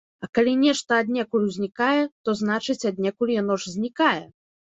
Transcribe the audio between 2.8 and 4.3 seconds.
аднекуль яно ж знікае.